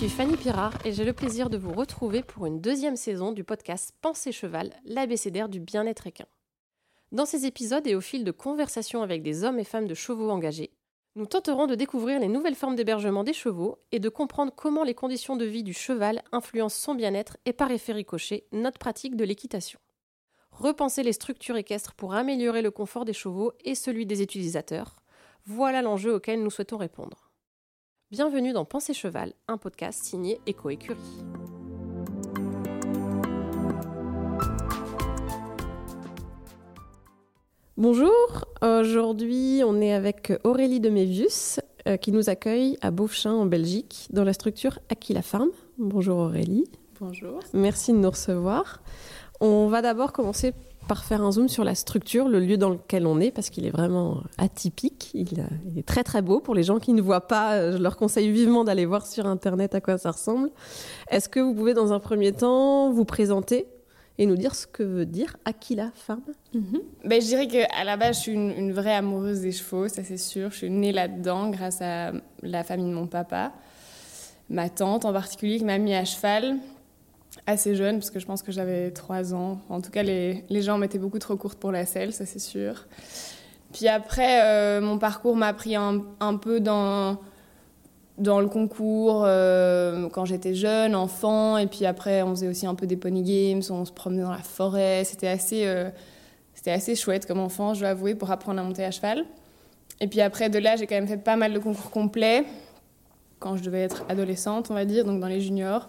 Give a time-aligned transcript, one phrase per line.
[0.00, 3.32] Je suis Fanny Pirard et j'ai le plaisir de vous retrouver pour une deuxième saison
[3.32, 6.24] du podcast Pensée Cheval, l'abécédaire du bien-être équin.
[7.12, 10.30] Dans ces épisodes et au fil de conversations avec des hommes et femmes de chevaux
[10.30, 10.70] engagés,
[11.16, 14.94] nous tenterons de découvrir les nouvelles formes d'hébergement des chevaux et de comprendre comment les
[14.94, 19.24] conditions de vie du cheval influencent son bien-être et par effet ricochet notre pratique de
[19.26, 19.80] l'équitation.
[20.50, 24.96] Repenser les structures équestres pour améliorer le confort des chevaux et celui des utilisateurs,
[25.44, 27.29] voilà l'enjeu auquel nous souhaitons répondre.
[28.12, 30.98] Bienvenue dans Pensée Cheval, un podcast signé Eco Écurie.
[37.76, 43.46] Bonjour, aujourd'hui on est avec Aurélie de Mévius euh, qui nous accueille à Beaufchin en
[43.46, 45.50] Belgique dans la structure Aquila Farm.
[45.78, 46.64] Bonjour Aurélie.
[46.98, 47.38] Bonjour.
[47.52, 48.82] Merci de nous recevoir.
[49.40, 50.52] On va d'abord commencer
[50.90, 53.64] par faire un zoom sur la structure, le lieu dans lequel on est, parce qu'il
[53.64, 55.12] est vraiment atypique.
[55.14, 55.38] Il,
[55.76, 56.40] est très très beau.
[56.40, 59.24] Pour les gens qui ne voient pas, euh, je leur conseille vivement d'aller voir sur
[59.24, 60.50] Internet à quoi ça ressemble.
[61.08, 63.68] Est-ce que vous pouvez dans un premier temps vous présenter
[64.18, 66.22] et nous dire ce que veut dire Aquila Farm?
[66.54, 66.80] Mhm.
[67.04, 70.18] ben, Je dirais qu'à la base, je suis une, vraie amoureuse des chevaux, ça c'est
[70.18, 70.50] sûr.
[70.50, 72.10] Je suis née là-dedans grâce à
[72.42, 73.52] la famille de mon papa.
[74.48, 76.56] Ma tante en particulier qui m'a mis à cheval
[77.50, 79.60] assez jeune, parce que je pense que j'avais 3 ans.
[79.68, 82.38] En tout cas, les, les jambes étaient beaucoup trop courtes pour la selle, ça c'est
[82.38, 82.86] sûr.
[83.72, 87.18] Puis après, euh, mon parcours m'a pris un, un, peu dans
[88.18, 92.74] dans le concours euh, quand j'étais jeune, enfant, et puis après on faisait aussi un
[92.74, 95.88] peu des pony games, on se promenait dans la forêt, c'était assez, euh,
[96.52, 99.24] c'était assez chouette comme enfant, je dois avouer, pour apprendre à monter à cheval.
[100.00, 102.44] Et puis après de là, j'ai quand même fait pas mal de concours complets,
[103.38, 105.88] quand je devais être adolescente, on va dire, donc dans les juniors.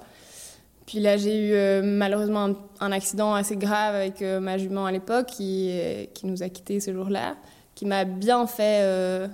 [0.85, 5.27] Puis là, j'ai eu euh, malheureusement un, accident assez grave avec ma jument à l'époque
[5.27, 5.71] qui,
[6.13, 7.35] qui nous a quittés ce jour-là,
[7.75, 9.29] qui m'a bien fait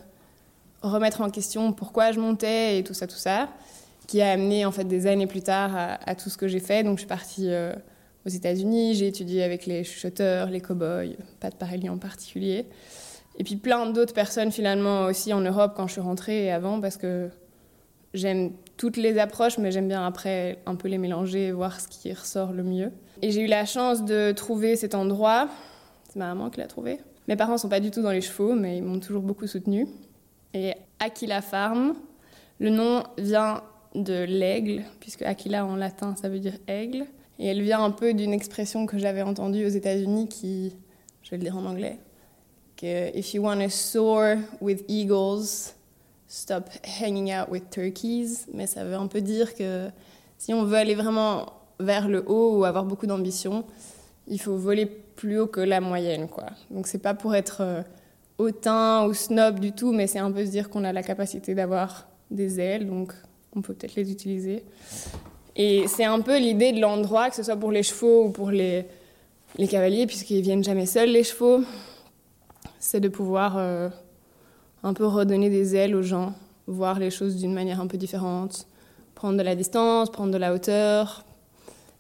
[0.81, 3.50] remettre en question pourquoi je montais et tout ça, tout ça,
[4.08, 6.84] qui a amené en fait des années plus tard à, tout ce que j'ai fait.
[6.84, 7.74] Donc je suis partie euh,
[8.25, 12.66] aux États-Unis, j'ai étudié avec les chuchoteurs, les cow-boys, pas de pareil en particulier.
[13.38, 16.81] Et puis plein d'autres personnes finalement aussi en Europe quand je suis rentrée et avant
[16.81, 17.29] parce que
[18.14, 21.88] j'aime toutes les approches, mais j'aime bien après un peu les mélanger et voir ce
[21.88, 22.92] qui ressort le mieux.
[23.22, 25.50] Et j'ai eu la chance de trouver cet endroit.
[26.10, 27.00] C'est ma maman qui l'a trouvé.
[27.28, 29.88] Mes parents sont pas du tout dans les chevaux, mais ils m'ont toujours beaucoup soutenue
[30.54, 31.96] et Aquila Farm.
[32.60, 33.62] Le nom vient
[33.96, 37.06] de l'aigle, puisque Aquila en latin ça veut dire aigle.
[37.40, 40.76] Et elle vient un peu d'une expression que j'avais entendue aux États-Unis qui,
[41.22, 42.00] je vais le dire en anglais,
[42.76, 45.76] que If you want to soar with eagles,
[46.28, 48.46] stop hanging out with turkeys.
[48.54, 49.90] Mais ça veut un peu dire que
[50.38, 53.64] si on veut aller vraiment vers le haut ou avoir beaucoup d'ambition,
[54.28, 56.28] il faut voler plus haut que la moyenne.
[56.28, 56.46] Quoi.
[56.70, 57.82] Donc c'est pas pour être euh,
[58.38, 61.56] hautain ou snob du tout, mais c'est un peu se dire qu'on a la capacité
[61.56, 63.14] d'avoir des ailes, donc
[63.56, 64.64] on peut peut-être les utiliser.
[65.56, 68.52] Et c'est un peu l'idée de l'endroit, que ce soit pour les chevaux ou pour
[68.52, 68.86] les,
[69.58, 71.62] les cavaliers, puisqu'ils viennent jamais seuls, les chevaux,
[72.80, 73.90] c'est de pouvoir euh,
[74.84, 76.34] un peu redonner des ailes aux gens,
[76.68, 78.68] voir les choses d'une manière un peu différente,
[79.16, 81.26] prendre de la distance, prendre de la hauteur.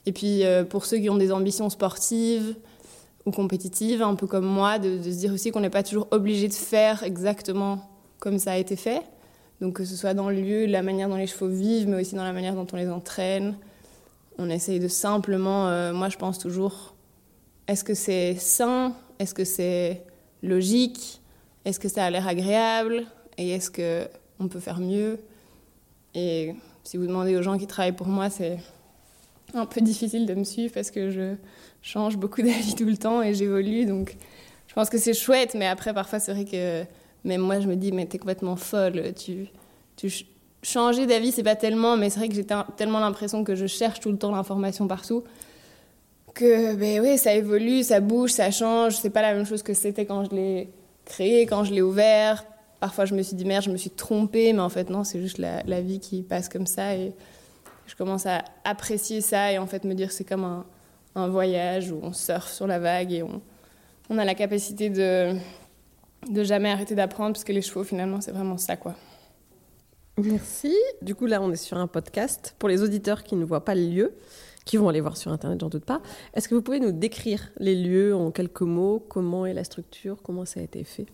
[0.05, 2.55] Et puis euh, pour ceux qui ont des ambitions sportives,
[3.27, 6.47] ou compétitive, un peu comme moi, de, se dire aussi qu'on n'est pas toujours obligé
[6.47, 7.89] de faire exactement
[8.19, 9.01] comme ça a été fait.
[9.59, 12.15] Donc que ce soit dans le lieu, la manière dont les chevaux vivent, mais aussi
[12.15, 13.57] dans la manière dont on les entraîne.
[14.37, 16.95] On essaye de simplement, euh, moi je pense toujours,
[17.67, 18.93] est-ce que c'est sain?
[19.19, 20.03] Est-ce que c'est
[20.41, 21.21] logique?
[21.67, 23.03] Est-ce que ça a l'air agréable
[23.37, 25.19] Et est-ce qu'on peut faire mieux?
[26.15, 26.55] Et
[26.85, 28.57] si vous demandez aux gens qui travaillent pour moi, c'est
[29.53, 31.35] un peu difficile de me suivre parce que je
[31.81, 33.85] change beaucoup d'avis tout le temps et j'évolue.
[33.85, 34.15] Donc,
[34.67, 36.85] je pense que c'est chouette, mais après, parfois, c'est vrai que
[37.25, 39.13] même moi, je me dis, mais t'es complètement folle.
[39.13, 39.47] Tu,
[39.97, 40.09] tu
[40.63, 42.47] changer d'avis, c'est pas tellement, mais c'est vrai que j'ai
[42.77, 45.25] tellement l'impression que je cherche tout le temps l'information partout
[46.33, 48.95] que, ben oui, ça évolue, ça bouge, ça change.
[48.95, 50.69] C'est pas la même chose que c'était quand je l'ai
[51.07, 52.45] créé, quand je l'ai ouvert.
[52.79, 55.19] Parfois, je me suis dit, merde, je me suis trompée, mais en fait, non, c'est
[55.19, 56.95] juste la, vie qui passe comme ça.
[56.95, 57.13] Et
[57.87, 60.43] je commence à apprécier ça et en fait me dire c'est comme
[61.15, 63.41] un, voyage où on surfe sur la vague et on,
[64.09, 65.33] on a la capacité de,
[66.29, 68.93] de jamais arrêter d'apprendre parce que les chevaux finalement c'est vraiment ça quoi.
[70.17, 70.75] Merci.
[71.01, 73.73] Du coup là on est sur un podcast pour les auditeurs qui ne voient pas
[73.73, 74.13] le lieu,
[74.67, 76.01] qui vont aller voir sur internet j'en doute pas.
[76.35, 79.03] Est-ce que vous pouvez nous décrire les lieux en quelques mots?
[79.07, 80.17] Comment est la structure?
[80.21, 81.07] Comment ça a été fait?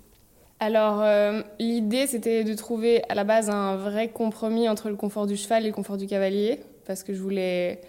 [0.60, 5.28] Alors, euh, l'idée, c'était de trouver à la base un vrai compromis entre le confort
[5.28, 7.82] du cheval et le confort du cavalier, parce que je voulais,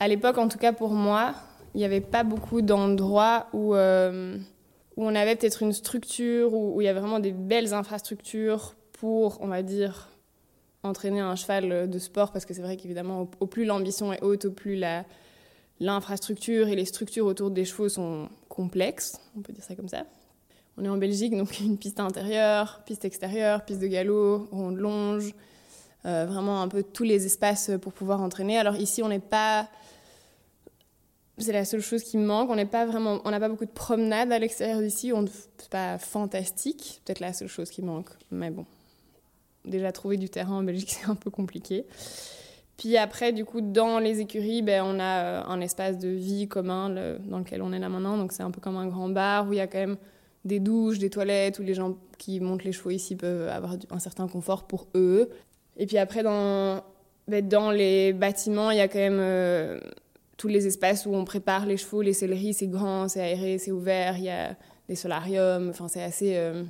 [0.00, 1.34] à l'époque, en tout cas pour moi,
[1.74, 4.36] il n'y avait pas beaucoup d'endroits où, euh,
[4.96, 9.38] où on avait peut-être une structure, où, il y avait vraiment des belles infrastructures pour,
[9.40, 10.08] on va dire,
[10.82, 14.46] entraîner un cheval de sport parce que c'est vrai qu'évidemment, au, plus l'ambition est haute,
[14.46, 15.04] au plus la,
[15.80, 20.04] l'infrastructure et les structures autour des chevaux sont complexes, on peut dire ça comme ça.
[20.76, 25.34] On est en Belgique, donc une piste intérieure, piste extérieure, piste de galop, ronde longe,
[26.06, 28.58] euh, vraiment un peu tous les espaces pour pouvoir entraîner.
[28.58, 29.68] Alors ici, on n'est pas
[31.38, 32.50] c'est la seule chose qui me manque.
[32.50, 35.12] On n'est pas vraiment, on n'a pas beaucoup de promenades à l'extérieur d'ici.
[35.12, 37.00] On c'est pas fantastique.
[37.04, 38.10] Peut-être la seule chose qui manque.
[38.30, 38.66] Mais bon,
[39.64, 41.86] déjà trouver du terrain en Belgique c'est un peu compliqué.
[42.76, 46.48] Puis après, du coup, dans les écuries, ben, on a euh, un espace de vie
[46.48, 46.88] commun
[47.24, 48.16] dans lequel on est là maintenant.
[48.16, 49.96] Donc c'est un peu comme un grand bar où il y a quand même
[50.44, 53.98] des douches, des toilettes, où les gens qui montent les chevaux ici peuvent avoir un
[53.98, 55.30] certain confort pour eux.
[55.76, 56.82] Et puis après, dans,
[57.28, 59.78] ben, dans les bâtiments, il y a quand même euh,
[60.36, 63.70] tous les espaces où on prépare les chevaux, les selleries, c'est grand, c'est aéré, c'est
[63.70, 64.56] ouvert, il y a
[64.88, 66.64] des solariums, enfin c'est assez, euh,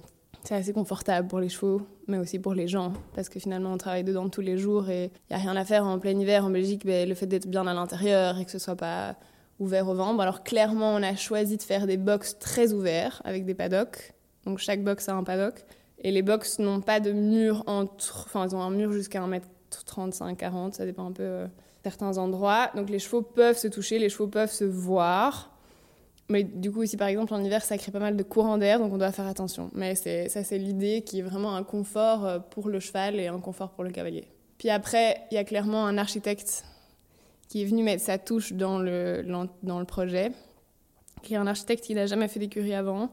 [0.44, 3.78] c'est assez confortable pour les chevaux, mais aussi pour les gens, parce que finalement on
[3.78, 6.44] travaille dedans tous les jours et il n'y a rien à faire en plein hiver
[6.44, 9.16] en Belgique, mais le fait d'être bien à l'intérieur et que ce soit pas
[9.58, 10.18] ouvert au vent.
[10.18, 14.58] Alors clairement on a choisi de faire des box très ouverts avec des paddocks, donc
[14.58, 15.64] chaque box a un paddock,
[15.98, 20.36] et les box n'ont pas de mur entre, enfin ils ont un mur jusqu'à 1m35,
[20.36, 21.22] 40, ça dépend un peu...
[21.22, 21.46] Euh,
[21.82, 22.70] certains endroits.
[22.74, 25.51] Donc les chevaux peuvent se toucher, les chevaux peuvent se voir.
[26.28, 28.78] Mais du coup, aussi, par exemple, en hiver, ça crée pas mal de courants d'air,
[28.78, 29.70] donc on doit faire attention.
[29.74, 33.40] Mais ça, c'est l'idée qui est vraiment un confort euh, pour le cheval et un
[33.40, 34.28] confort pour le cavalier.
[34.58, 36.64] Puis après, il y a clairement un architecte
[37.48, 39.24] qui est venu mettre sa touche dans le,
[39.62, 40.32] dans le projet,
[41.22, 43.10] qui est un architecte qui n'a jamais fait d'écurie avant,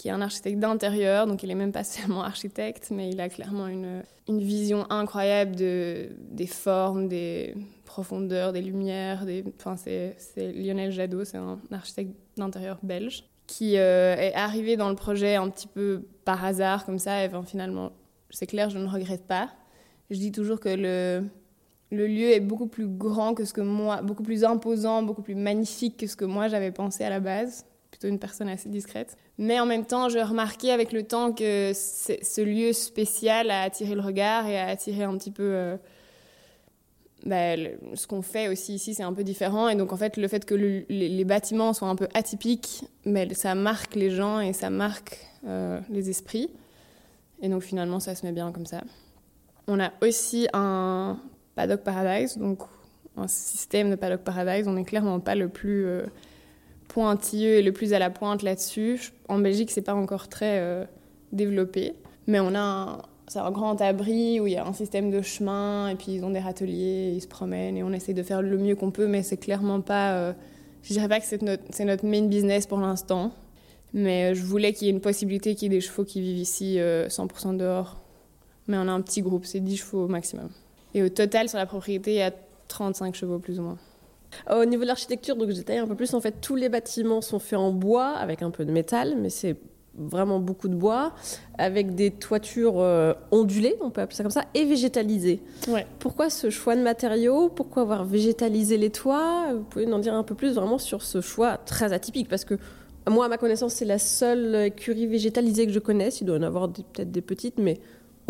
[0.00, 3.28] qui est un architecte d'intérieur, donc il n'est même pas seulement architecte, mais il a
[3.28, 7.54] clairement une, une vision incroyable de, des formes, des
[7.84, 9.26] profondeurs, des lumières.
[9.26, 14.88] Des, enfin, c'est, Lionel Jadot, c'est un architecte d'intérieur belge, qui euh, est arrivé dans
[14.88, 17.92] le projet un petit peu par hasard, comme ça, et finalement,
[18.30, 19.50] c'est clair, je ne regrette pas.
[20.08, 21.28] Je dis toujours que le,
[21.90, 25.34] le lieu est beaucoup plus grand que ce que moi, beaucoup plus imposant, beaucoup plus
[25.34, 27.66] magnifique que ce que moi j'avais pensé à la base
[28.00, 29.16] plutôt une personne assez discrète.
[29.36, 33.94] Mais en même temps, je remarquais avec le temps que ce lieu spécial a attiré
[33.94, 35.42] le regard et a attiré un petit peu...
[35.44, 35.76] Euh,
[37.26, 37.56] bah,
[37.94, 39.68] ce qu'on fait aussi ici, c'est un peu différent.
[39.68, 43.54] Et donc, en fait, le fait que les, bâtiments soient un peu atypiques, mais ça
[43.54, 46.48] marque les gens et ça marque euh, les esprits.
[47.42, 48.80] Et donc, finalement, ça se met bien comme ça.
[49.66, 51.18] On a aussi un
[51.54, 52.60] paddock paradise, donc
[53.18, 54.66] un système de paddock paradise.
[54.66, 55.84] On n'est clairement pas le plus...
[55.84, 56.06] Euh,
[56.90, 59.12] pointilleux et le plus à la pointe là-dessus.
[59.28, 60.84] En Belgique, c'est pas encore très euh,
[61.32, 61.94] développé,
[62.26, 62.98] mais on a un,
[63.36, 66.30] un grand abri où il y a un système de chemin et puis ils ont
[66.30, 69.22] des râteliers, ils se promènent et on essaie de faire le mieux qu'on peut, mais
[69.22, 70.14] c'est clairement pas.
[70.14, 70.32] Euh,
[70.82, 73.32] je dirais pas que c'est notre, c'est notre main business pour l'instant,
[73.94, 76.20] mais euh, je voulais qu'il y ait une possibilité qu'il y ait des chevaux qui
[76.20, 78.00] vivent ici 100% dehors.
[78.66, 80.48] Mais on a un petit groupe, c'est 10 chevaux au maximum.
[80.94, 82.32] Et au total, sur la propriété, il y a
[82.68, 83.78] 35 chevaux plus ou moins.
[84.50, 86.14] Au niveau de l'architecture, donc j'ai un peu plus.
[86.14, 89.30] En fait, tous les bâtiments sont faits en bois avec un peu de métal, mais
[89.30, 89.56] c'est
[89.96, 91.12] vraiment beaucoup de bois,
[91.58, 95.40] avec des toitures euh, ondulées, on peut appeler ça comme ça, et végétalisées.
[95.68, 95.86] Ouais.
[95.98, 97.48] Pourquoi ce choix de matériaux?
[97.48, 99.52] Pourquoi avoir végétalisé les toits?
[99.52, 102.54] Vous pouvez en dire un peu plus vraiment sur ce choix très atypique Parce que
[103.08, 106.20] moi, à ma connaissance, c'est la seule écurie végétalisée que je connaisse.
[106.20, 107.80] Il doit y en avoir peut-être des petites, mais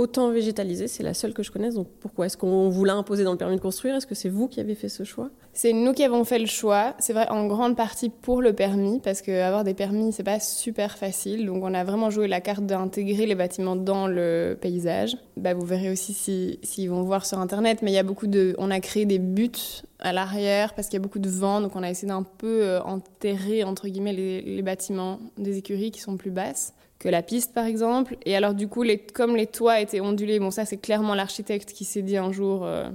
[0.01, 1.75] autant végétalisée, c'est la seule que je connaisse.
[1.75, 3.95] Donc pourquoi Est-ce qu'on vous l'a imposé dans le permis de construire?
[3.95, 5.29] Est-ce que c'est vous qui avez fait ce choix?
[5.53, 6.95] C'est nous qui avons fait le choix.
[6.99, 10.97] C'est vrai en grande partie pour le permis, parce qu'avoir des permis, c'est pas super
[10.97, 11.45] facile.
[11.45, 15.19] Donc on a vraiment joué la carte d'intégrer les bâtiments dans le paysage.
[15.37, 18.27] Bah, vous verrez aussi s'ils si, vont voir sur Internet, mais il y a beaucoup
[18.27, 18.55] de...
[18.57, 21.77] On a créé des buts à l'arrière parce qu'il y a beaucoup de vent, donc
[21.77, 26.17] on a essayé d'un peu euh, enterrer, entre guillemets, les bâtiments des écuries qui sont
[26.17, 28.17] plus basses que la piste, par exemple.
[28.25, 31.85] Et alors, du coup, comme les toits étaient ondulés, bon, ça, c'est clairement l'architecte qui
[31.85, 32.65] s'est dit un jour.
[32.65, 32.89] Euh,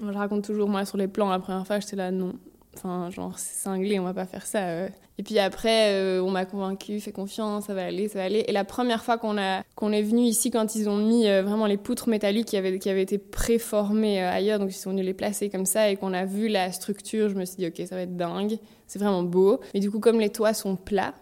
[0.00, 2.34] je raconte toujours, moi, sur les plans, la première fois, j'étais là, non.
[2.74, 4.60] Enfin, genre, c'est cinglé, on va pas faire ça.
[4.60, 4.88] Euh.
[5.18, 8.44] Et puis après, euh, on m'a convaincu, fais confiance, ça va aller, ça va aller.
[8.46, 12.08] Et la première fois qu'on est venu ici, quand ils ont mis vraiment les poutres
[12.08, 15.66] métalliques qui avaient, qui avaient été préformées ailleurs, donc ils sont venus les placer comme
[15.66, 18.16] ça, et qu'on a vu la structure, je me suis dit, ok, ça va être
[18.16, 19.60] dingue, c'est vraiment beau.
[19.74, 21.12] Mais du coup, comme les toits sont plats,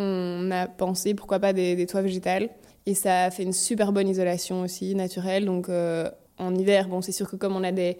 [0.00, 2.48] on a pensé pourquoi pas des, toits végétales.
[2.86, 5.44] Et ça a fait une super bonne isolation aussi, naturelle.
[5.44, 7.98] Donc euh, en hiver, bon, c'est sûr que comme on a des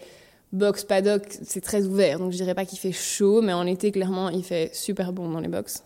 [0.53, 2.19] box paddock, c'est très ouvert.
[2.19, 5.29] Donc je dirais pas qu'il fait chaud, mais en été, clairement, il fait super bon
[5.29, 5.85] dans les box.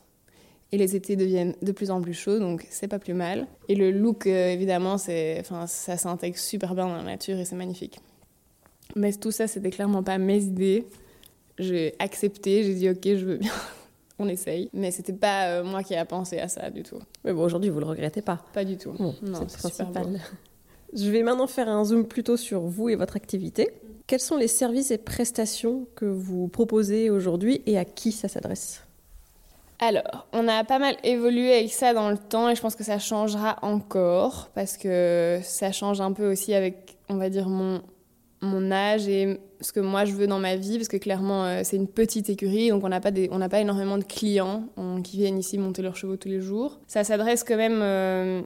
[0.73, 3.47] Et les étés deviennent de plus en plus chauds, donc c'est pas plus mal.
[3.69, 7.45] Et le look, euh, évidemment, c'est, enfin, ça s'intègre super bien dans la nature et
[7.45, 7.99] c'est magnifique.
[8.97, 10.87] Mais tout ça, c'était clairement pas mes idées.
[11.59, 13.53] J'ai accepté, j'ai dit ok, je veux bien
[14.19, 14.71] on essaye.
[14.73, 16.99] Mais c'était pas euh, moi qui ai pensé à ça du tout.
[17.25, 18.95] Mais bon, aujourd'hui, vous le regrettez pas Pas du tout.
[18.99, 19.15] non,
[19.49, 20.21] c'est principal.
[20.95, 23.71] Je vais maintenant faire un zoom plutôt sur vous et votre activité.
[24.07, 28.85] Quels sont les services et prestations que vous proposez aujourd'hui et à qui ça s'adresse?
[29.81, 32.85] Alors, on a pas mal évolué avec ça dans le temps et je pense que
[32.85, 37.83] ça changera encore parce que ça change un peu aussi avec, on va dire, mon,
[38.45, 41.61] mon âge et ce que moi je veux dans ma vie parce que clairement euh,
[41.65, 44.69] c'est une petite écurie donc on n'a pas, pas énormément de clients
[45.03, 46.79] qui viennent ici monter leurs chevaux tous les jours.
[46.87, 48.43] Ça s'adresse quand même, euh,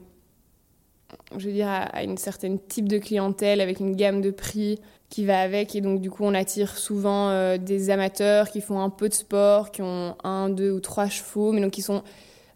[1.37, 4.79] je veux dire, à, à une certaine type de clientèle avec une gamme de prix
[5.09, 5.75] qui va avec.
[5.75, 9.15] Et donc, du coup, on attire souvent euh, des amateurs qui font un peu de
[9.15, 12.03] sport, qui ont un, deux ou trois chevaux, mais donc qui sont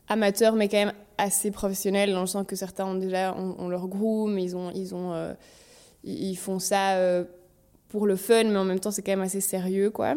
[0.09, 3.87] amateurs, mais quand même assez professionnels, dans le sens que certains ont déjà ont, leur
[3.87, 5.13] groom, ils, ont, ils, ont,
[6.05, 7.25] ils font ça euh,
[7.89, 10.17] pour le fun, mais en même temps, c'est quand même assez sérieux, quoi.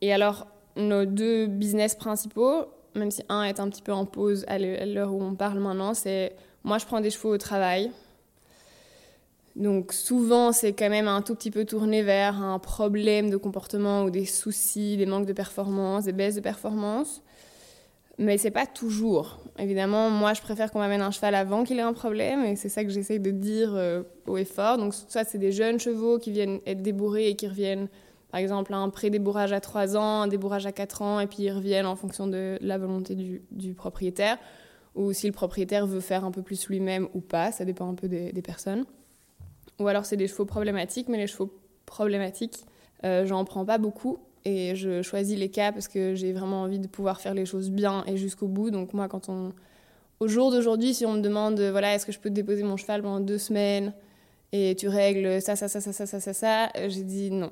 [0.00, 4.44] Et alors, nos deux business principaux, même si un est un petit peu en pause
[4.48, 7.90] à l'heure où on parle maintenant, c'est moi, je prends des chevaux au travail.
[9.56, 14.04] Donc souvent, c'est quand même un tout petit peu tourné vers un problème de comportement
[14.04, 17.22] ou des soucis, des manques de performance, des baisses de performance.
[18.18, 19.38] Mais c'est pas toujours.
[19.58, 22.68] Évidemment, moi, je préfère qu'on m'amène un cheval avant qu'il ait un problème, et c'est
[22.68, 24.78] ça que j'essaye de dire euh, haut et fort.
[24.78, 27.88] Donc, soit c'est des jeunes chevaux qui viennent être débourrés et qui reviennent,
[28.30, 31.52] par exemple, un pré-débourrage à 3 ans, un débourrage à 4 ans, et puis ils
[31.52, 34.38] reviennent en fonction de la volonté du, propriétaire,
[34.96, 37.94] ou si le propriétaire veut faire un peu plus lui-même ou pas, ça dépend un
[37.94, 38.84] peu des personnes.
[39.78, 41.52] Ou alors c'est des chevaux problématiques, mais les chevaux
[41.86, 42.64] problématiques,
[43.04, 44.18] euh, j'en prends pas beaucoup.
[44.44, 47.70] Et je choisis les cas parce que j'ai vraiment envie de pouvoir faire les choses
[47.70, 48.70] bien et jusqu'au bout.
[48.70, 49.52] Donc moi, quand on...
[50.20, 52.76] Au jour d'aujourd'hui, si on me demande, voilà, est-ce que je peux te déposer mon
[52.76, 53.92] cheval pendant deux semaines
[54.52, 57.50] et tu règles ça, ça, ça, ça, ça, ça, ça, ça, j'ai dit non,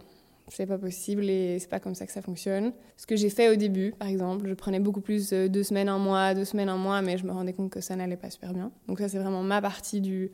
[0.48, 2.72] c'est pas possible et c'est pas comme ça que ça fonctionne.
[2.96, 5.88] Ce que j'ai fait au début, par exemple, je prenais beaucoup plus euh, deux semaines,
[5.88, 8.30] un mois, deux semaines, un mois, mais je me rendais compte que ça n'allait pas
[8.30, 8.70] super bien.
[8.86, 10.30] Donc ça, c'est vraiment ma partie du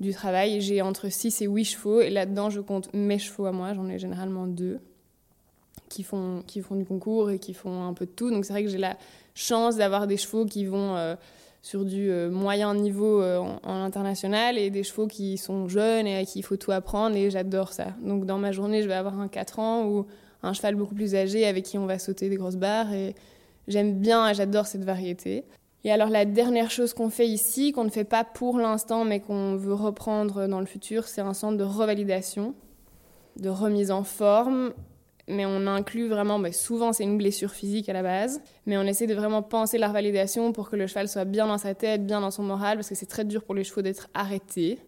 [0.00, 0.60] du travail.
[0.60, 3.74] J'ai entre 6 et 8 chevaux et là-dedans, je compte mes chevaux à moi.
[3.74, 4.80] J'en ai généralement deux
[5.94, 8.30] qui font, qui font du concours et qui font un peu de tout.
[8.30, 8.96] Donc c'est vrai que j'ai la
[9.34, 11.14] chance d'avoir des chevaux qui vont euh,
[11.62, 16.16] sur du euh, moyen niveau euh, en, international et des chevaux qui sont jeunes et
[16.16, 17.94] à qui il faut tout apprendre et j'adore ça.
[18.02, 20.06] Donc dans ma journée, je vais avoir un 4 ans ou
[20.42, 23.14] un cheval beaucoup plus âgé avec qui on va sauter des grosses barres et
[23.68, 25.44] j'aime bien j'adore cette variété.
[25.84, 29.20] Et alors la dernière chose qu'on fait ici, qu'on ne fait pas pour l'instant, mais
[29.20, 32.54] qu'on veut reprendre dans le futur, c'est un centre de revalidation,
[33.36, 34.72] de remise en forme.
[35.26, 38.82] Mais on inclut vraiment, bah, souvent c'est une blessure physique à la base, mais on
[38.82, 42.06] essaie de vraiment penser la revalidation pour que le cheval soit bien dans sa tête,
[42.06, 44.78] bien dans son moral, parce que c'est très dur pour les chevaux d'être arrêtés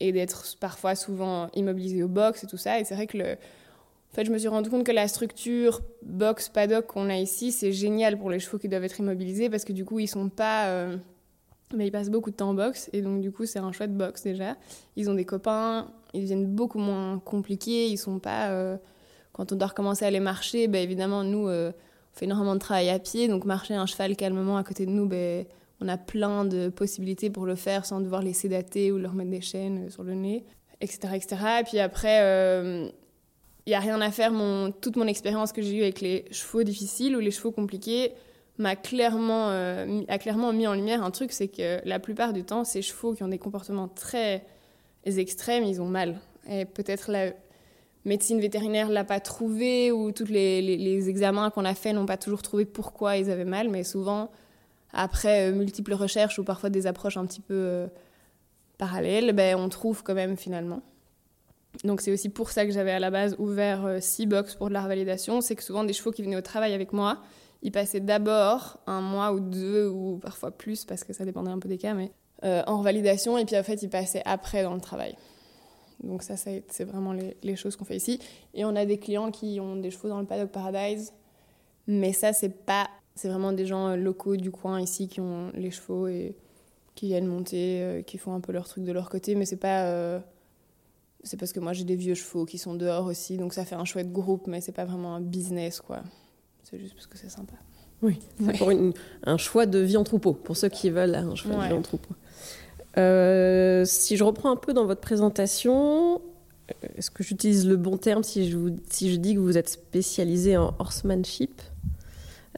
[0.00, 2.78] et d'être parfois souvent immobilisés au box et tout ça.
[2.78, 6.48] Et c'est vrai que en fait, je me suis rendu compte que la structure box
[6.48, 9.74] paddock qu'on a ici, c'est génial pour les chevaux qui doivent être immobilisés parce que
[9.74, 10.68] du coup, ils sont pas.
[10.68, 10.96] Euh,
[11.74, 13.94] mais ils passent beaucoup de temps en box et donc du coup, c'est un chouette
[13.94, 14.56] box déjà.
[14.94, 17.88] Ils ont des copains, ils deviennent beaucoup moins compliqués.
[17.88, 18.50] Ils sont pas.
[18.50, 18.76] Euh,
[19.36, 22.60] quand on doit recommencer à aller marcher, ben, évidemment, nous, euh, on fait énormément de
[22.60, 23.28] travail à pied.
[23.28, 25.44] Donc, marcher un cheval calmement à côté de nous, ben,
[25.82, 29.30] on a plein de possibilités pour le faire sans devoir les sédater ou leur mettre
[29.30, 30.44] des chaînes sur le nez,
[30.80, 31.12] etc.
[31.14, 31.36] etc.
[31.60, 32.90] Et puis après
[33.66, 34.32] il n'y a rien à faire.
[34.80, 38.12] Toute mon expérience que j'ai eue avec les chevaux difficiles ou les chevaux compliqués
[38.58, 42.42] m'a clairement, euh, a clairement mis en lumière un truc, c'est que la plupart du
[42.42, 44.46] temps, ces chevaux qui ont des comportements très
[45.04, 46.20] extrêmes, ils ont mal.
[46.48, 47.32] Et peut-être la
[48.06, 52.40] médecine vétérinaire l'a pas trouvé ou tous les, examens qu'on a faits n'ont pas toujours
[52.40, 54.30] trouvé pourquoi ils avaient mal, mais souvent,
[54.92, 57.86] après euh, multiples recherches ou parfois des approches un petit peu euh,
[58.78, 60.82] parallèles, ben, on trouve quand même finalement.
[61.84, 64.68] Donc c'est aussi pour ça que j'avais à la base ouvert euh, six box pour
[64.68, 65.40] de la revalidation.
[65.40, 67.18] C'est que souvent des chevaux qui venaient au travail avec moi,
[67.62, 71.58] ils passaient d'abord un mois ou deux ou parfois plus parce que ça dépendait un
[71.58, 74.80] peu des cas, mais en revalidation et puis en fait ils passaient après dans le
[74.80, 75.16] travail.
[76.02, 78.20] Donc ça, c'est vraiment les, choses qu'on fait ici.
[78.54, 81.12] Et on a des clients qui ont des chevaux dans le paddock Paradise,
[81.86, 85.50] mais ça c'est pas, c'est vraiment des gens euh, locaux du coin ici qui ont
[85.54, 86.36] les chevaux et
[86.94, 90.22] qui viennent monter, qui font un peu leur truc de leur côté, mais c'est pas
[91.26, 93.74] c'est parce que moi j'ai des vieux chevaux qui sont dehors aussi, donc ça fait
[93.74, 96.02] un chouette groupe, mais c'est pas vraiment un business quoi.
[96.62, 97.54] C'est juste parce que c'est sympa.
[98.02, 98.70] Oui, c'est pour
[99.24, 101.82] un choix de vie en troupeau, pour ceux qui veulent un choix de vie en
[101.82, 102.14] troupeau.
[102.98, 106.20] Euh, si je reprends un peu dans votre présentation,
[106.70, 109.58] euh, est-ce que j'utilise le bon terme si je, vous, si je dis que vous
[109.58, 111.60] êtes spécialisé en horsemanship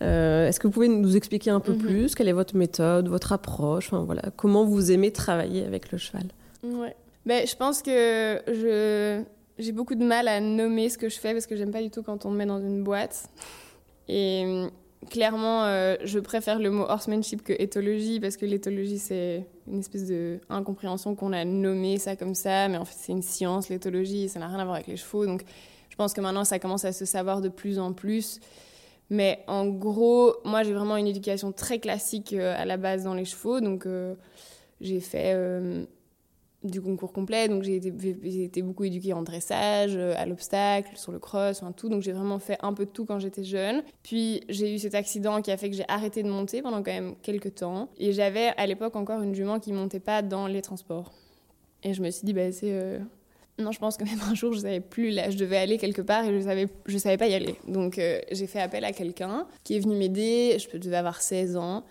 [0.02, 1.78] euh, Est-ce que vous pouvez nous expliquer un peu mhm.
[1.78, 5.98] plus quelle est votre méthode, votre approche, enfin, voilà, comment vous aimez travailler avec le
[5.98, 6.26] cheval?
[6.62, 6.94] Ouais.
[7.26, 9.22] Mais je pense que je,
[9.58, 11.90] j'ai beaucoup de mal à nommer ce que je fais parce que j'aime pas du
[11.90, 13.28] tout quand on me met dans une boîte.
[14.08, 14.68] Et
[15.10, 20.06] clairement, euh, je préfère le mot horsemanship que éthologie parce que l'éthologie, c'est une espèce
[20.06, 24.28] de incompréhension qu'on a nommé ça comme ça, mais en fait, c'est une science, l'éthologie,
[24.28, 25.26] ça n'a rien à voir avec les chevaux.
[25.26, 25.42] Donc,
[25.88, 28.40] je pense que maintenant, ça commence à se savoir de plus en plus.
[29.10, 33.14] Mais en gros, moi, j'ai vraiment une éducation très classique euh, à la base dans
[33.14, 33.60] les chevaux.
[33.60, 34.14] Donc, euh,
[34.80, 35.34] j'ai fait
[36.70, 37.48] du concours complet.
[37.48, 37.92] Donc j'ai été,
[38.44, 41.88] été, beaucoup éduquée en dressage, euh, à l'obstacle, sur le cross, enfin, tout.
[41.88, 43.82] Donc j'ai vraiment fait un peu de tout quand j'étais jeune.
[44.02, 46.92] Puis j'ai eu cet accident qui a fait que j'ai arrêté de monter pendant quand
[46.92, 47.88] même quelques temps.
[47.98, 51.12] Et j'avais à l'époque encore une jument qui montait pas dans les transports.
[51.82, 52.72] Et je me suis dit, bah, c'est.
[52.72, 52.98] Euh,
[53.58, 56.02] non, je pense que même un jour, je savais plus là, je devais aller quelque
[56.02, 57.56] part et je savais, je savais pas y aller.
[57.66, 60.58] Donc euh, j'ai fait appel à quelqu'un qui est venu m'aider.
[60.58, 61.84] Je devais avoir 16 ans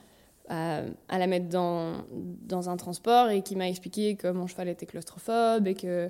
[0.49, 4.85] à, la mettre dans, dans un transport et qui m'a expliqué que mon cheval était
[4.85, 6.09] claustrophobe et que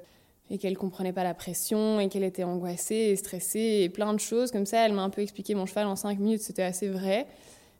[0.50, 4.20] et qu'elle comprenait pas la pression et qu'elle était angoissée et stressée et plein de
[4.20, 4.86] choses comme ça.
[4.86, 7.28] Elle m'a un peu expliqué mon cheval en cinq minutes, c'était assez vrai.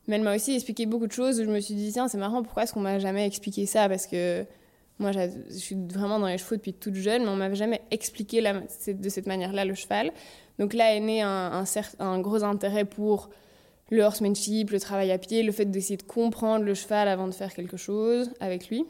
[0.06, 2.18] Mais elle m'a aussi expliqué beaucoup de choses où je me suis dit, tiens, c'est
[2.18, 3.88] marrant, pourquoi est-ce qu'on m'a jamais expliqué ça?
[3.88, 4.44] Parce que
[4.98, 8.42] moi, je suis vraiment dans les chevaux depuis toute jeune, mais on m'avait jamais expliqué
[8.42, 10.12] de cette manière-là le cheval.
[10.58, 11.64] Donc là est né un,
[12.00, 13.30] un gros intérêt pour
[13.90, 17.34] le horsemanship, le travail à pied, le fait d'essayer de comprendre le cheval avant de
[17.34, 18.84] faire quelque chose avec lui.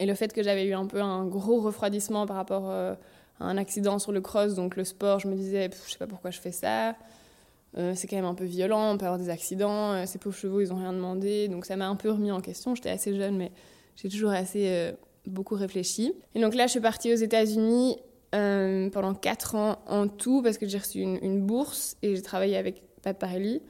[0.00, 2.94] Et le fait que j'avais eu un peu un gros refroidissement par rapport euh,
[3.40, 6.06] à un accident sur le cross, donc le sport, je me disais, je sais pas
[6.06, 6.96] pourquoi je fais ça.
[7.78, 10.36] Euh, c'est quand même un peu violent, on peut avoir des accidents, euh, ces pauvres
[10.36, 11.48] chevaux, ils ont rien demandé.
[11.48, 12.74] Donc ça m'a un peu remis en question.
[12.74, 13.52] J'étais assez jeune, mais
[13.96, 14.92] j'ai toujours assez
[15.26, 16.12] beaucoup réfléchi.
[16.34, 17.98] Et donc là, je suis partie aux États-Unis
[18.32, 22.56] pendant 4 ans en tout, parce que j'ai reçu une, une bourse et j'ai travaillé
[22.56, 23.60] avec Pat Parelli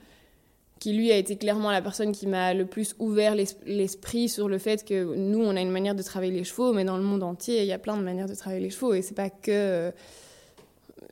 [0.82, 4.58] qui lui a été clairement la personne qui m'a le plus ouvert l'esprit sur le
[4.58, 7.22] fait que nous, on a une manière de travailler les chevaux, mais dans le monde
[7.22, 8.92] entier, il y a plein de manières de travailler les chevaux.
[8.92, 9.52] Et c'est pas que.
[9.52, 9.90] Euh,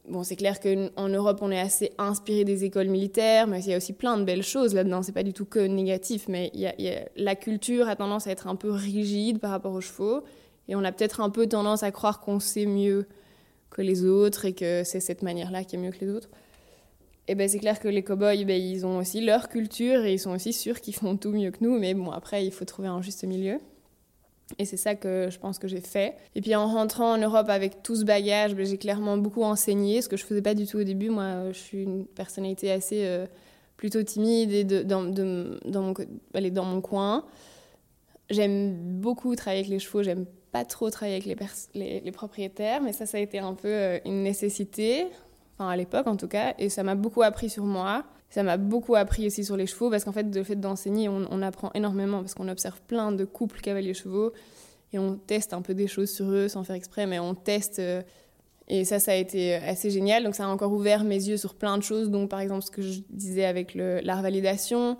[0.09, 3.73] bon, c'est clair qu'en Europe, on est assez inspiré des écoles militaires, mais il y
[3.73, 5.05] a aussi plein de belles choses là-dedans.
[5.05, 6.75] C'est pas du tout que négatif, mais y a,
[7.15, 10.25] la culture a tendance à être un peu rigide par rapport aux chevaux.
[10.67, 13.07] Et on a peut-être un peu tendance à croire qu'on sait mieux
[13.71, 16.29] que les autres et que c'est cette manière-là qui est mieux que les autres.
[17.31, 20.19] Et ben c'est clair que les cow-boys, ben, ils ont aussi leur culture et ils
[20.19, 21.79] sont aussi sûrs qu'ils font tout mieux que nous.
[21.79, 23.61] Mais bon, après, il faut trouver un juste milieu.
[24.59, 26.17] Et c'est ça que je pense que j'ai fait.
[26.35, 30.03] Et puis en rentrant en Europe avec tout ce bagage, ben, j'ai clairement beaucoup enseigné,
[30.03, 31.09] ce que je faisais pas du tout au début.
[31.09, 33.27] Moi, je suis une personnalité assez euh,
[33.77, 35.95] plutôt timide et dans, mon,
[36.35, 37.25] aller dans mon coin.
[38.29, 41.39] J'aime beaucoup travailler avec les chevaux, j'aime pas trop travailler avec
[41.75, 45.07] les, propriétaires, mais ça, ça a été un peu euh, une nécessité
[45.69, 48.05] à l'époque en tout cas, et ça m'a beaucoup appris sur moi.
[48.31, 51.43] Ça m'a beaucoup appris aussi sur les chevaux, parce qu'en fait, le fait d'enseigner, on,
[51.43, 54.33] apprend énormément, parce qu'on observe plein de couples cavaliers-chevaux,
[54.93, 57.81] et on teste un peu des choses sur eux sans faire exprès, mais on teste.
[57.81, 58.03] Euh,
[58.69, 60.23] et ça, ça a été assez génial.
[60.23, 62.71] Donc ça a encore ouvert mes yeux sur plein de choses, donc par exemple ce
[62.71, 64.97] que je disais avec la revalidation,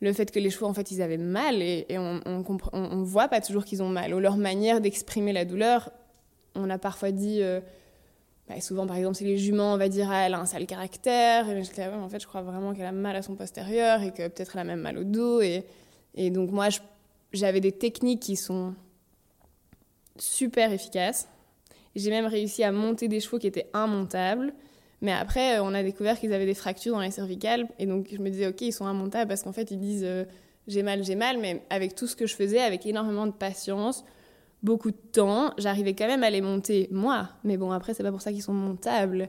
[0.00, 3.26] le fait que les chevaux, en fait, ils avaient mal, et, on, on, on, voit
[3.26, 5.90] pas toujours qu'ils ont mal, ou leur manière d'exprimer la douleur.
[6.54, 7.42] On a parfois dit...
[7.42, 7.60] Euh,
[8.48, 11.48] bah, souvent, par exemple, c'est les juments, on va dire, elle a un sale caractère.
[11.50, 14.26] Et je en fait, je crois vraiment qu'elle a mal à son postérieur et que
[14.28, 15.40] peut-être elle a même mal au dos.
[15.42, 15.64] Et,
[16.30, 16.68] donc, moi,
[17.32, 18.74] j'avais des techniques qui sont
[20.16, 21.28] super efficaces.
[21.94, 24.54] J'ai même réussi à monter des chevaux qui étaient immontables.
[25.02, 27.68] Mais après, on a découvert qu'ils avaient des fractures dans les cervicales.
[27.78, 30.24] Et donc, je me disais, OK, ils sont immontables parce qu'en fait, ils disent, euh,
[30.66, 31.38] j'ai mal, j'ai mal.
[31.38, 34.04] Mais avec tout ce que je faisais, avec énormément de patience,
[34.62, 35.52] beaucoup de temps.
[35.58, 38.42] J'arrivais quand même à les monter moi, mais bon après c'est pas pour ça qu'ils
[38.42, 39.28] sont montables.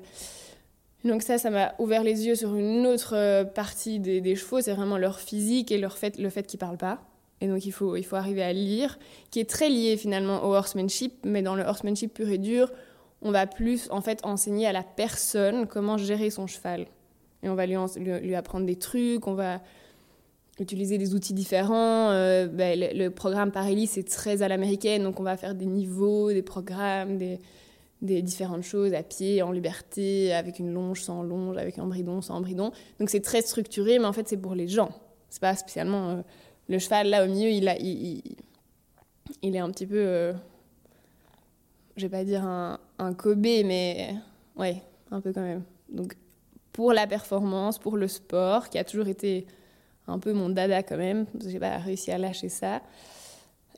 [1.05, 4.73] Donc ça, ça m'a ouvert les yeux sur une autre euh, partie des, chevaux, c'est
[4.73, 7.01] vraiment leur physique et leur fait, le fait qu'ils parlent pas.
[7.41, 8.99] Et donc il faut, il faut arriver à lire,
[9.31, 12.69] qui est très lié finalement au horsemanship, mais dans le horsemanship pur et dur,
[13.21, 16.85] on va plus en fait enseigner à la personne comment gérer son cheval.
[17.43, 17.75] Et on va lui,
[18.21, 19.61] lui apprendre des trucs, on va
[20.59, 22.11] utiliser des outils différents.
[22.11, 26.31] Euh, ben, le, programme Parelli, c'est très à l'américaine, donc on va faire des niveaux,
[26.31, 27.39] des programmes, des,
[28.01, 32.21] des, différentes choses à pied, en liberté, avec une longe, sans longe, avec un bridon,
[32.21, 32.71] sans bridon.
[32.99, 34.91] Donc c'est très structuré, mais en fait c'est pour les gens.
[35.29, 36.09] C'est pas spécialement...
[36.09, 36.21] Euh,
[36.67, 38.21] le cheval, là, au milieu, il, a, il,
[39.41, 39.97] il, est un petit peu...
[39.97, 40.33] Euh,
[41.97, 44.13] je vais pas dire un, un Kobe, mais
[44.55, 45.63] ouais, un peu quand même.
[45.91, 46.15] Donc
[46.73, 49.47] pour la performance, pour le sport, qui a toujours été
[50.09, 52.81] un peu mon dada quand même, j'ai pas réussi à lâcher ça.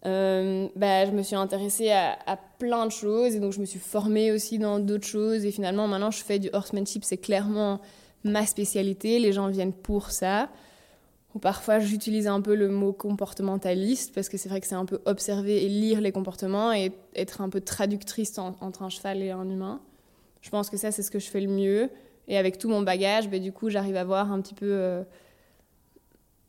[0.06, 3.80] Euh, bah, je me suis intéressée à, plein de choses et donc je me suis
[3.80, 7.82] formée aussi dans d'autres choses et finalement maintenant je fais du horsemanship, c'est clairement
[8.24, 10.50] ma spécialité, les gens viennent pour ça.
[11.34, 14.86] Ou parfois j'utilise un peu le mot comportementaliste parce que c'est vrai que c'est un
[14.86, 19.32] peu observer et lire les comportements et être un peu traductrice entre un cheval et
[19.32, 19.82] un humain.
[20.42, 21.90] Je pense que ça c'est ce que je fais le mieux
[22.28, 24.72] et avec tout mon bagage, bah, du coup j'arrive à voir un petit peu...
[24.72, 25.04] Euh,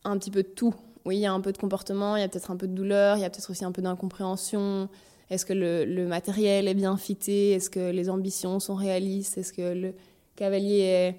[0.04, 0.74] un petit peu de tout.
[1.04, 2.74] Oui, il y a un peu de comportement, il y a peut-être un peu de
[2.74, 4.88] douleur, il y a peut-être aussi un peu d'incompréhension.
[5.30, 7.52] Est-ce que le, matériel est bien fité?
[7.52, 9.38] Est-ce que les ambitions sont réalistes?
[9.38, 9.94] Est-ce que le
[10.36, 11.16] cavalier est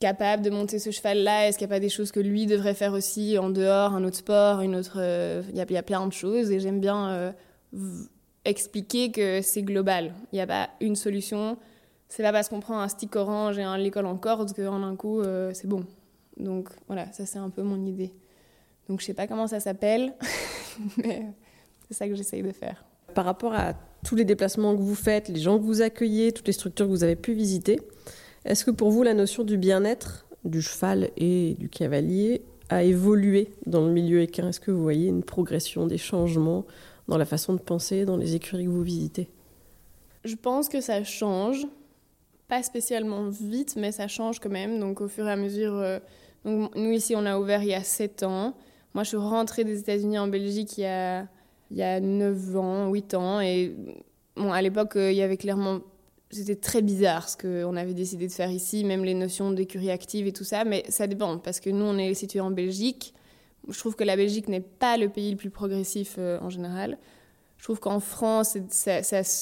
[0.00, 1.48] capable de monter ce cheval-là?
[1.48, 4.02] Est-ce qu'il n'y a pas des choses que lui devrait faire aussi en dehors, un
[4.04, 4.96] autre sport, une autre...
[4.98, 7.32] Euh, il y, a, y, a plein de choses et j'aime bien euh,
[8.44, 10.14] expliquer que c'est global.
[10.32, 11.58] Il n'y a pas une solution.
[12.08, 14.96] C'est pas parce qu'on prend un stick orange et un l'école en corde qu'en un
[14.96, 15.84] coup, euh, c'est bon.
[16.36, 18.12] Donc voilà, ça c'est un peu mon idée.
[18.88, 20.14] Donc je sais pas comment ça s'appelle,
[20.98, 21.26] mais
[21.88, 22.84] c'est ça que j'essaye de faire.
[23.14, 26.46] Par rapport à tous les déplacements que vous faites, les gens que vous accueillez, toutes
[26.46, 27.80] les structures que vous avez pu visiter,
[28.44, 33.50] est-ce que pour vous la notion du bien-être du cheval et du cavalier a évolué
[33.66, 34.48] dans le milieu équin?
[34.48, 36.64] Est-ce que vous voyez une progression, des changements
[37.08, 39.28] dans la façon de penser dans les écuries que vous visitez?
[40.24, 41.66] Je pense que ça change,
[42.48, 44.78] pas spécialement vite, mais ça change quand même.
[44.78, 45.98] Donc au fur et à mesure, euh,
[46.44, 48.54] nous ici on a ouvert il y a 7 ans.
[48.94, 51.26] Moi je suis rentrée des États-Unis en Belgique il y a,
[51.70, 53.40] il y a 9 ans, 8 ans.
[53.40, 53.74] Et
[54.36, 55.80] à l'époque, euh, il y avait clairement
[56.30, 60.26] c'était très bizarre ce qu'on avait décidé de faire ici, même les notions d'écurie active
[60.26, 63.14] et tout ça, mais ça dépend, parce que nous, on est situé en Belgique,
[63.68, 66.98] je trouve que la Belgique n'est pas le pays le plus progressif euh, en général.
[67.58, 68.56] Je trouve qu'en France,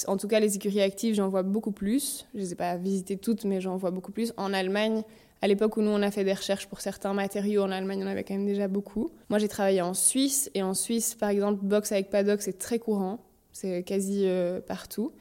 [0.07, 2.27] en tout cas, les écuries actives, j'en vois beaucoup plus.
[2.33, 4.33] Je ne les ai pas visitées toutes, mais j'en vois beaucoup plus.
[4.37, 5.03] En Allemagne,
[5.45, 8.07] à l'époque où nous, on a fait des recherches pour certains matériaux, en Allemagne, on
[8.07, 9.11] avait quand même déjà beaucoup.
[9.29, 12.79] Moi, j'ai travaillé en Suisse, et en Suisse, par exemple, box avec paddock, c'est très
[12.79, 13.19] courant.
[13.53, 15.13] C'est quasi euh, partout.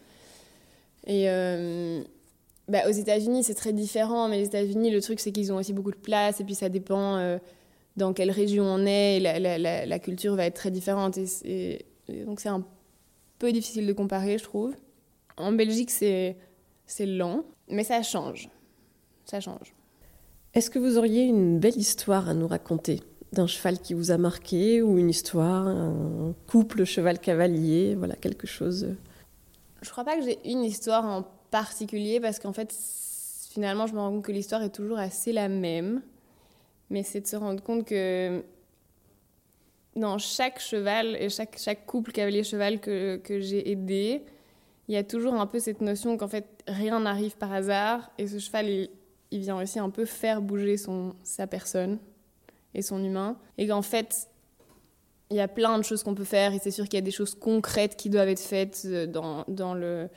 [1.05, 2.01] Et euh,
[2.69, 5.73] bah, aux États-Unis, c'est très différent, mais les États-Unis, le truc, c'est qu'ils ont aussi
[5.73, 7.37] beaucoup de place, et puis ça dépend
[7.97, 11.17] dans quelle région on est, la, la, culture va être très différente.
[11.43, 11.85] Et,
[12.25, 12.65] donc c'est un
[13.39, 14.73] peu difficile de comparer, je trouve.
[15.35, 16.37] En Belgique, c'est
[17.01, 18.47] lent, mais ça change.
[19.25, 19.73] Ça change.
[20.53, 24.19] Est-ce que vous auriez une belle histoire à nous raconter d'un cheval qui vous a
[24.19, 28.95] marqué ou une histoire, un couple cheval-cavalier, voilà quelque chose?
[29.81, 32.71] Je crois pas que j'ai une histoire en particulier parce qu'en fait,
[33.49, 36.03] finalement, je me rends compte que l'histoire est toujours assez la même.
[36.91, 38.43] Mais c'est de se rendre compte que
[39.95, 44.23] dans chaque cheval et chaque, couple cavalier-cheval que, que j'ai aidé,
[44.87, 48.27] il y a toujours un peu cette notion qu'en fait rien n'arrive par hasard et
[48.27, 48.89] ce cheval il,
[49.33, 51.99] il, vient aussi un peu faire bouger son, sa personne
[52.73, 54.29] et son humain et qu'en fait
[55.29, 57.01] il y a plein de choses qu'on peut faire et c'est sûr qu'il y a
[57.01, 60.09] des choses concrètes qui doivent être faites euh, dans, dans le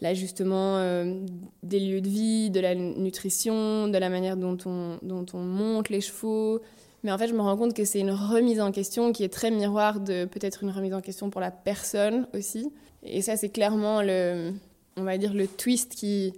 [0.00, 1.20] l'ajustement euh,
[1.62, 5.88] des lieux de vie, de la nutrition, de la manière dont on, dont on monte
[5.88, 6.60] les chevaux.
[7.02, 9.32] Mais en fait, je me rends compte que c'est une remise en question qui est
[9.32, 12.72] très miroir de peut-être une remise en question pour la personne aussi.
[13.02, 14.52] Et ça, c'est clairement le,
[14.96, 16.32] on va dire, le twist qui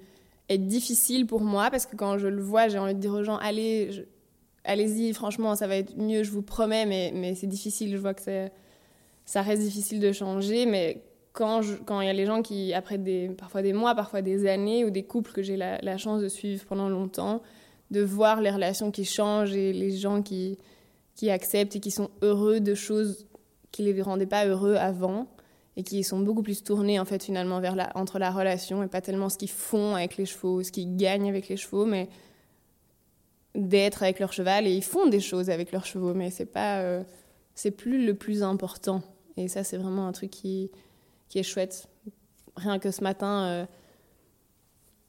[0.48, 3.24] est difficile pour moi parce que quand je le vois, j'ai envie de dire aux
[3.24, 4.06] gens, allez,
[4.64, 7.92] allez-y, franchement, ça va être mieux, je vous promets, mais, mais c'est difficile.
[7.92, 8.48] Je vois que
[9.24, 11.02] ça reste difficile de changer, mais
[11.36, 14.84] quand il y a les gens qui, après des, parfois des mois, parfois des années,
[14.84, 17.42] ou des couples que j'ai la, chance de suivre pendant longtemps,
[17.90, 20.58] de voir les relations qui changent et les gens qui,
[21.14, 23.26] qui acceptent et qui sont heureux de choses
[23.70, 25.28] qui ne les rendaient pas heureux avant
[25.76, 28.88] et qui sont beaucoup plus tournés en fait finalement vers la, entre la relation et
[28.88, 32.08] pas tellement ce qu'ils font avec les chevaux, ce qu'ils gagnent avec les chevaux, mais
[33.54, 36.80] d'être avec leur cheval et ils font des choses avec leurs chevaux, mais c'est pas,
[36.80, 37.02] euh,
[37.54, 39.02] c'est plus le plus important.
[39.36, 40.70] Et ça c'est vraiment un truc qui,
[41.28, 41.88] qui est chouette.
[42.56, 43.66] Rien que ce matin, euh,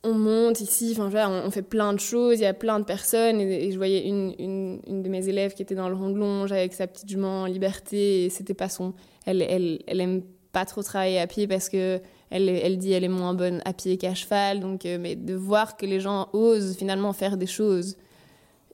[0.04, 3.40] on monte ici, enfin, on, fait plein de choses, il y a plein de personnes,
[3.40, 6.18] et, je voyais une, une, une, de mes élèves qui était dans le rond de
[6.18, 8.94] longe avec sa petite jument en liberté, et c'était pas son...
[9.26, 10.24] Elle, elle, elle aime
[10.58, 13.74] pas trop travailler à pied parce que elle, elle dit elle est moins bonne à
[13.74, 17.46] pied qu'à cheval, donc, euh, mais de voir que les gens osent finalement faire des
[17.46, 17.96] choses,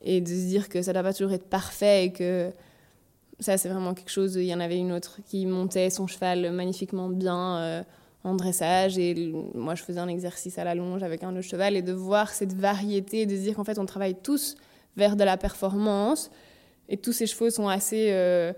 [0.01, 2.51] et de se dire que ça doit pas toujours être parfait, et que
[3.41, 4.35] ça, c'est vraiment quelque chose.
[4.35, 7.83] Il y en avait une autre qui montait son cheval magnifiquement bien euh,
[8.23, 8.97] en dressage.
[8.97, 11.75] Et moi, je faisais un exercice à la longe avec un autre cheval.
[11.75, 14.55] Et de voir cette variété, de se dire qu'en fait, on travaille tous
[14.95, 16.31] vers de la performance.
[16.87, 18.53] Et tous ces chevaux sont assez euh,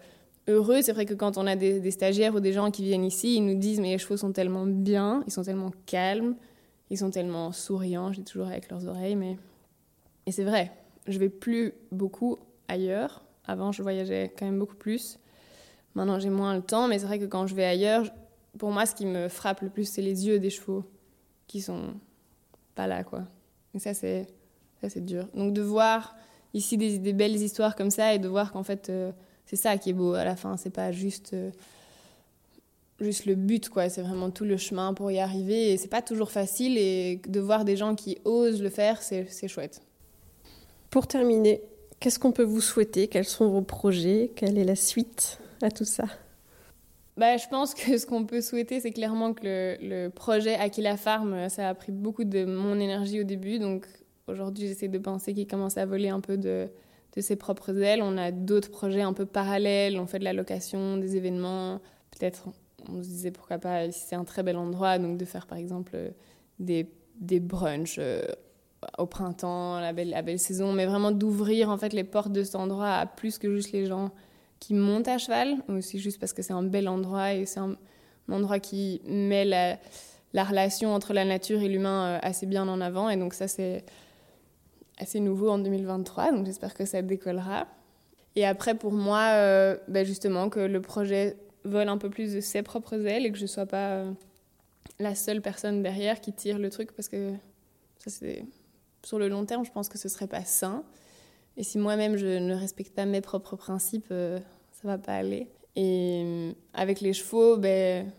[0.48, 0.82] heureux.
[0.82, 3.46] C'est vrai que quand on a des, stagiaires ou des gens qui viennent ici, ils
[3.46, 6.36] nous disent Mais les chevaux sont tellement bien, ils sont tellement calmes,
[6.90, 8.10] ils sont tellement souriants.
[8.10, 9.16] Dis toujours avec leurs oreilles.
[9.16, 9.38] mais
[10.26, 10.72] Et c'est vrai,
[11.08, 15.20] je vais plus beaucoup ailleurs avant, je voyageais quand même beaucoup plus.
[15.94, 18.12] Maintenant, j'ai moins le temps, mais c'est vrai que quand je vais ailleurs,
[18.58, 20.84] pour moi, ce qui me frappe le plus, c'est les yeux des chevaux
[21.48, 21.94] qui sont
[22.74, 23.24] pas là, quoi.
[23.74, 24.28] Et ça, c'est
[24.82, 25.28] ça, c'est dur.
[25.34, 26.16] Donc de voir
[26.54, 29.12] ici des, des, belles histoires comme ça et de voir qu'en fait, euh,
[29.46, 30.58] c'est ça qui est beau à la fin.
[30.58, 31.52] C'est pas juste euh,
[33.00, 33.90] juste le but, quoi.
[33.90, 35.72] C'est vraiment tout le chemin pour y arriver.
[35.72, 36.78] Et c'est pas toujours facile.
[36.78, 39.82] Et de voir des gens qui osent le faire, c'est chouette.
[40.90, 41.62] Pour terminer,
[42.00, 43.08] Qu'est-ce qu'on peut vous souhaiter?
[43.08, 44.32] Quels sont vos projets?
[44.36, 46.04] Quelle est la suite à tout ça?
[47.18, 50.98] Bah, je pense que ce qu'on peut souhaiter, c'est clairement que le, le projet Aquila
[50.98, 53.58] Farm, ça a pris beaucoup de mon énergie au début.
[53.58, 53.88] Donc
[54.28, 56.68] aujourd'hui, j'essaie de penser qu'il commence à voler un peu de,
[57.15, 58.01] de ses propres ailes.
[58.01, 59.99] On a d'autres projets un peu parallèles.
[59.99, 61.80] On fait de la location, des événements.
[62.12, 62.49] Peut-être,
[62.89, 65.58] on se disait pourquoi pas, si c'est un très bel endroit, donc de faire par
[65.58, 66.13] exemple
[66.60, 68.21] des, des brunchs euh,
[68.97, 72.43] au printemps, la belle, la belle saison, mais vraiment d'ouvrir en fait les portes de
[72.43, 74.12] cet endroit à plus que juste les gens
[74.60, 77.75] qui montent à cheval, aussi juste parce que c'est un bel endroit et c'est un,
[78.32, 79.78] endroit qui met la,
[80.34, 83.10] la, relation entre la nature et l'humain euh, assez bien en avant.
[83.10, 83.86] Et donc ça, c'est
[84.98, 87.68] assez nouveau en 2023, donc j'espère que ça décollera.
[88.36, 92.42] Et après, pour moi, euh, ben justement, que le projet vole un peu plus de
[92.42, 94.12] ses propres ailes et que je ne sois pas euh,
[95.00, 97.32] la seule personne derrière qui tire le truc, parce que
[97.98, 98.46] ça, c'est
[99.04, 100.84] sur le long terme, je pense que ce serait pas sain.
[101.58, 104.40] Et si moi-même je ne respecte pas mes propres principes, euh,
[104.72, 105.48] ça va pas aller.
[105.76, 108.12] Et euh, avec les chevaux, ben,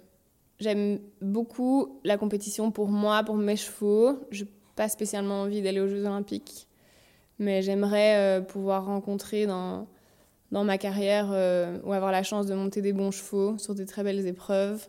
[0.59, 4.19] j'aime beaucoup la compétition pour moi, pour mes chevaux.
[4.77, 6.69] Pas spécialement envie d'aller aux Jeux Olympiques,
[7.39, 9.89] mais j'aimerais euh, pouvoir rencontrer dans,
[10.53, 11.31] dans ma carrière
[11.85, 14.87] ou avoir la chance de monter des bons chevaux sur des très belles épreuves,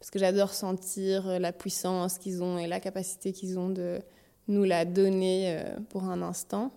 [0.00, 4.00] parce que j'adore sentir la puissance qu'ils ont et la capacité qu'ils ont de
[4.48, 6.72] nous la donner pour un instant.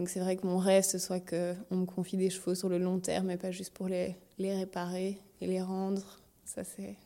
[0.00, 2.78] Donc c'est vrai que mon rêve, ce soit qu'on me confie des chevaux sur le
[2.78, 6.20] long terme et pas juste pour les, les réparer et les rendre.
[6.46, 6.96] Ça, c'est...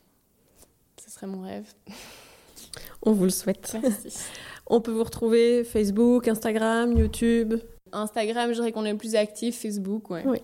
[1.04, 1.66] Ce serait mon rêve.
[3.02, 3.76] On vous le souhaite.
[3.82, 4.16] Merci.
[4.66, 7.54] On peut vous retrouver Facebook, Instagram, YouTube
[7.92, 10.24] Instagram, je dirais qu'on est le plus actif, Facebook, ouais.
[10.26, 10.38] Oui.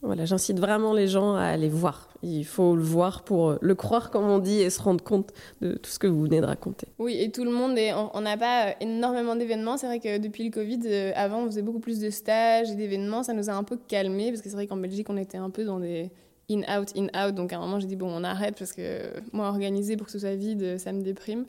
[0.00, 2.08] Voilà, j'incite vraiment les gens à aller voir.
[2.22, 5.72] Il faut le voir pour le croire, comme on dit, et se rendre compte de
[5.72, 6.86] tout ce que vous venez de raconter.
[7.00, 9.76] Oui, et tout le monde, est, on n'a pas énormément d'événements.
[9.76, 12.76] C'est vrai que depuis le Covid, euh, avant, on faisait beaucoup plus de stages et
[12.76, 13.24] d'événements.
[13.24, 15.50] Ça nous a un peu calmé, parce que c'est vrai qu'en Belgique, on était un
[15.50, 16.12] peu dans des
[16.48, 17.34] in-out, in-out.
[17.34, 19.00] Donc à un moment, j'ai dit, bon, on arrête, parce que
[19.32, 21.44] moi, organiser pour que ce soit vide, ça me déprime.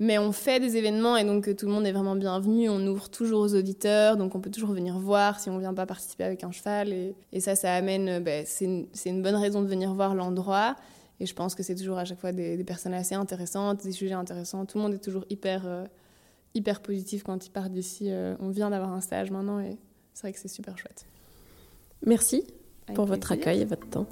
[0.00, 2.68] Mais on fait des événements et donc tout le monde est vraiment bienvenu.
[2.68, 5.86] On ouvre toujours aux auditeurs, donc on peut toujours venir voir si on vient pas
[5.86, 6.92] participer avec un cheval.
[6.92, 10.76] Et, et ça, ça amène, ben, c'est une, une, bonne raison de venir voir l'endroit.
[11.18, 13.90] Et je pense que c'est toujours à chaque fois des, des, personnes assez intéressantes, des
[13.90, 14.64] sujets intéressants.
[14.66, 15.84] Tout le monde est toujours hyper, euh,
[16.54, 18.10] hyper positif quand il part d'ici.
[18.10, 19.78] Euh, on vient d'avoir un stage maintenant et
[20.14, 21.06] c'est vrai que c'est super chouette.
[22.06, 22.44] Merci
[22.86, 23.16] avec pour plaisir.
[23.16, 24.06] votre accueil et votre temps.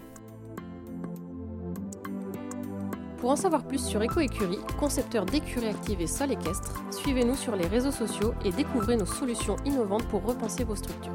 [3.18, 7.66] Pour en savoir plus sur EcoÉcurie, concepteur d'écuries actives et sol équestre, suivez-nous sur les
[7.66, 11.14] réseaux sociaux et découvrez nos solutions innovantes pour repenser vos structures.